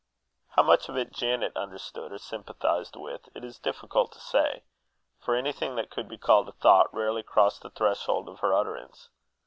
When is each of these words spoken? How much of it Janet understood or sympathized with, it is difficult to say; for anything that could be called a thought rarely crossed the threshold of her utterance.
How 0.55 0.63
much 0.63 0.89
of 0.89 0.97
it 0.97 1.11
Janet 1.13 1.55
understood 1.55 2.11
or 2.11 2.17
sympathized 2.17 2.95
with, 2.95 3.29
it 3.35 3.43
is 3.43 3.59
difficult 3.59 4.11
to 4.13 4.19
say; 4.19 4.63
for 5.19 5.35
anything 5.35 5.75
that 5.75 5.91
could 5.91 6.07
be 6.09 6.17
called 6.17 6.49
a 6.49 6.53
thought 6.53 6.91
rarely 6.91 7.21
crossed 7.21 7.61
the 7.61 7.69
threshold 7.69 8.27
of 8.27 8.39
her 8.39 8.51
utterance. 8.51 9.09